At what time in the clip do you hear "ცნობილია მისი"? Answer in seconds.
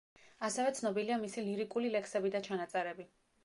0.79-1.45